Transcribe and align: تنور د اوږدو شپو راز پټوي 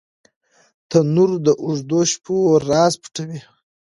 تنور 0.89 1.31
د 1.45 1.47
اوږدو 1.63 1.99
شپو 2.11 2.35
راز 2.67 2.93
پټوي 3.01 3.39